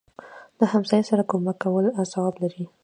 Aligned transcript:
دهمسایه 0.59 1.03
سره 1.09 1.23
کومک 1.31 1.57
کول 1.63 1.85
ثواب 2.11 2.35
لري 2.41 2.63